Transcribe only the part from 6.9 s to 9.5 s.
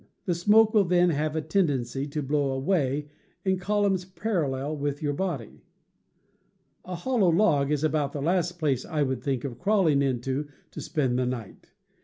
hollow log is about the last place I would think